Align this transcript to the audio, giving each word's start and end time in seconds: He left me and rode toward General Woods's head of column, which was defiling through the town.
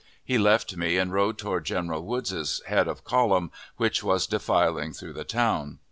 He 0.25 0.39
left 0.39 0.75
me 0.75 0.97
and 0.97 1.13
rode 1.13 1.37
toward 1.37 1.63
General 1.65 2.01
Woods's 2.03 2.63
head 2.65 2.87
of 2.87 3.03
column, 3.03 3.51
which 3.77 4.03
was 4.03 4.25
defiling 4.25 4.93
through 4.93 5.13
the 5.13 5.23
town. 5.23 5.77